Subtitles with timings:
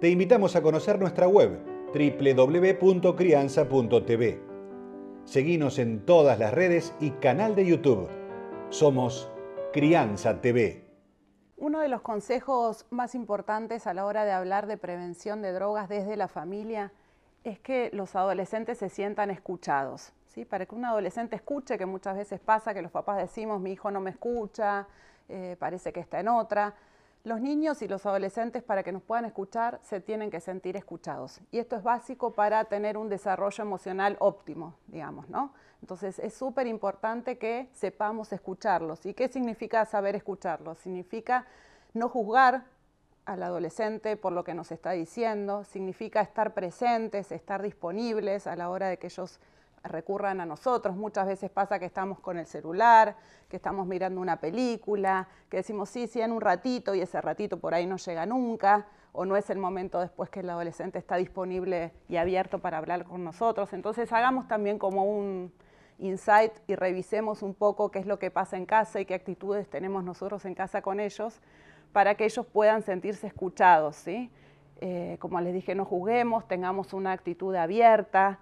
[0.00, 1.58] te invitamos a conocer nuestra web
[1.92, 4.40] www.crianza.tv.
[5.24, 8.08] Seguimos en todas las redes y canal de YouTube.
[8.70, 9.28] Somos
[9.72, 10.84] Crianza TV.
[11.56, 15.88] Uno de los consejos más importantes a la hora de hablar de prevención de drogas
[15.88, 16.92] desde la familia
[17.42, 20.12] es que los adolescentes se sientan escuchados.
[20.28, 20.44] ¿sí?
[20.44, 23.90] Para que un adolescente escuche, que muchas veces pasa que los papás decimos, mi hijo
[23.90, 24.86] no me escucha,
[25.28, 26.76] eh, parece que está en otra.
[27.24, 31.40] Los niños y los adolescentes, para que nos puedan escuchar, se tienen que sentir escuchados.
[31.50, 35.52] Y esto es básico para tener un desarrollo emocional óptimo, digamos, ¿no?
[35.82, 39.04] Entonces es súper importante que sepamos escucharlos.
[39.04, 40.78] ¿Y qué significa saber escucharlos?
[40.78, 41.46] Significa
[41.92, 42.64] no juzgar
[43.24, 48.70] al adolescente por lo que nos está diciendo, significa estar presentes, estar disponibles a la
[48.70, 49.38] hora de que ellos
[49.82, 50.96] recurran a nosotros.
[50.96, 53.16] Muchas veces pasa que estamos con el celular,
[53.48, 57.58] que estamos mirando una película, que decimos sí, sí, en un ratito y ese ratito
[57.58, 61.16] por ahí no llega nunca, o no es el momento después que el adolescente está
[61.16, 63.72] disponible y abierto para hablar con nosotros.
[63.72, 65.52] Entonces hagamos también como un
[65.98, 69.68] insight y revisemos un poco qué es lo que pasa en casa y qué actitudes
[69.68, 71.40] tenemos nosotros en casa con ellos
[71.92, 73.96] para que ellos puedan sentirse escuchados.
[73.96, 74.30] ¿sí?
[74.80, 78.38] Eh, como les dije, no juzguemos, tengamos una actitud abierta,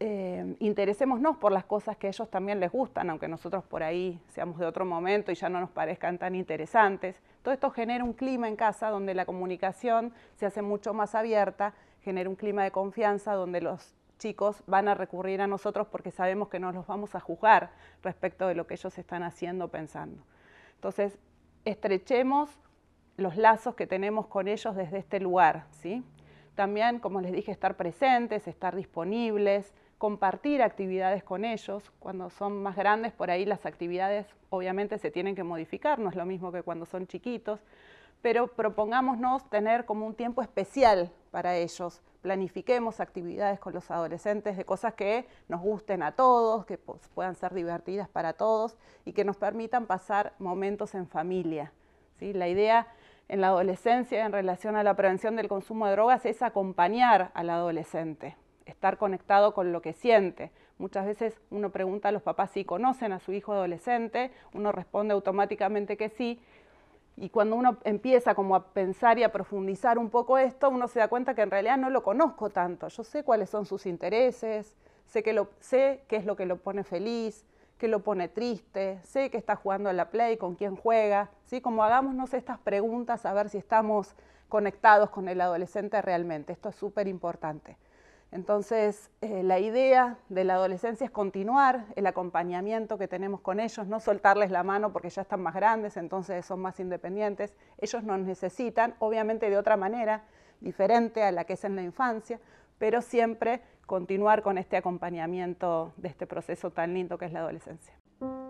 [0.00, 4.20] eh, interesémonos por las cosas que a ellos también les gustan, aunque nosotros por ahí
[4.28, 7.20] seamos de otro momento y ya no nos parezcan tan interesantes.
[7.42, 11.74] Todo esto genera un clima en casa donde la comunicación se hace mucho más abierta,
[12.02, 16.48] genera un clima de confianza donde los chicos van a recurrir a nosotros porque sabemos
[16.48, 17.70] que no los vamos a juzgar
[18.02, 20.22] respecto de lo que ellos están haciendo o pensando.
[20.74, 21.18] Entonces,
[21.64, 22.50] estrechemos
[23.16, 26.04] los lazos que tenemos con ellos desde este lugar, ¿sí?
[26.54, 31.92] También, como les dije, estar presentes, estar disponibles, compartir actividades con ellos.
[31.98, 36.16] Cuando son más grandes, por ahí las actividades obviamente se tienen que modificar, no es
[36.16, 37.60] lo mismo que cuando son chiquitos,
[38.22, 42.00] pero propongámonos tener como un tiempo especial para ellos.
[42.22, 47.54] Planifiquemos actividades con los adolescentes de cosas que nos gusten a todos, que puedan ser
[47.54, 51.72] divertidas para todos y que nos permitan pasar momentos en familia.
[52.18, 52.32] ¿sí?
[52.32, 52.88] La idea
[53.28, 57.50] en la adolescencia en relación a la prevención del consumo de drogas es acompañar al
[57.50, 58.36] adolescente
[58.70, 60.50] estar conectado con lo que siente.
[60.78, 65.14] Muchas veces uno pregunta a los papás si conocen a su hijo adolescente, uno responde
[65.14, 66.40] automáticamente que sí,
[67.20, 71.00] y cuando uno empieza como a pensar y a profundizar un poco esto, uno se
[71.00, 72.86] da cuenta que en realidad no lo conozco tanto.
[72.88, 76.58] Yo sé cuáles son sus intereses, sé, que lo, sé qué es lo que lo
[76.58, 77.44] pone feliz,
[77.76, 81.60] qué lo pone triste, sé que está jugando a la play, con quién juega, ¿sí?
[81.60, 84.14] Como hagámonos estas preguntas a ver si estamos
[84.48, 86.52] conectados con el adolescente realmente.
[86.52, 87.76] Esto es súper importante.
[88.30, 93.86] Entonces, eh, la idea de la adolescencia es continuar el acompañamiento que tenemos con ellos,
[93.86, 97.54] no soltarles la mano porque ya están más grandes, entonces son más independientes.
[97.78, 100.24] Ellos nos necesitan, obviamente de otra manera,
[100.60, 102.38] diferente a la que es en la infancia,
[102.78, 107.94] pero siempre continuar con este acompañamiento de este proceso tan lindo que es la adolescencia.